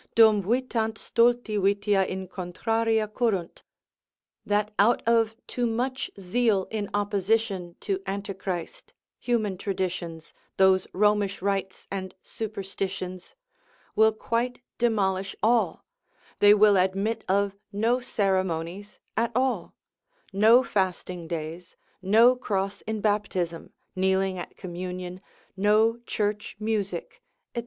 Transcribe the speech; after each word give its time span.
Dum 0.15 0.41
vitant 0.41 0.95
stulti 0.97 1.59
vitia 1.59 2.03
in 2.07 2.27
contraria 2.27 3.07
currunt; 3.07 3.61
that 4.43 4.73
out 4.79 5.03
of 5.05 5.35
too 5.45 5.67
much 5.67 6.09
zeal 6.19 6.67
in 6.71 6.89
opposition 6.91 7.75
to 7.81 8.01
Antichrist, 8.07 8.93
human 9.19 9.59
traditions, 9.59 10.33
those 10.57 10.87
Romish 10.91 11.39
rites 11.43 11.85
and 11.91 12.15
superstitions, 12.23 13.35
will 13.95 14.11
quite 14.11 14.59
demolish 14.79 15.35
all, 15.43 15.85
they 16.39 16.55
will 16.55 16.77
admit 16.77 17.23
of 17.29 17.55
no 17.71 17.99
ceremonies 17.99 18.97
at 19.15 19.31
all, 19.35 19.75
no 20.33 20.63
fasting 20.63 21.27
days, 21.27 21.75
no 22.01 22.35
cross 22.35 22.81
in 22.87 23.01
baptism, 23.01 23.71
kneeling 23.95 24.39
at 24.39 24.57
communion, 24.57 25.21
no 25.55 25.99
church 26.07 26.55
music, 26.59 27.21
&c. 27.55 27.59